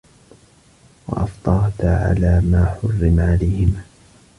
[1.07, 3.83] وَأَفْطَرَتَا عَلَى مَا حُرِّمَ عَلَيْهِمَا